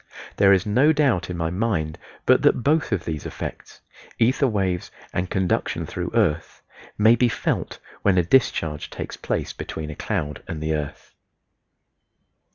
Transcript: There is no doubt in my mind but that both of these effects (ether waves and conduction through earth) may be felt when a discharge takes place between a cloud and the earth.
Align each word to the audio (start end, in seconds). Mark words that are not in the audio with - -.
There 0.37 0.51
is 0.51 0.65
no 0.65 0.91
doubt 0.91 1.29
in 1.29 1.37
my 1.37 1.51
mind 1.51 1.99
but 2.25 2.41
that 2.41 2.63
both 2.63 2.91
of 2.91 3.05
these 3.05 3.27
effects 3.27 3.81
(ether 4.17 4.47
waves 4.47 4.89
and 5.13 5.29
conduction 5.29 5.85
through 5.85 6.09
earth) 6.15 6.63
may 6.97 7.15
be 7.15 7.29
felt 7.29 7.77
when 8.01 8.17
a 8.17 8.23
discharge 8.23 8.89
takes 8.89 9.15
place 9.15 9.53
between 9.53 9.91
a 9.91 9.95
cloud 9.95 10.41
and 10.47 10.59
the 10.59 10.73
earth. 10.73 11.13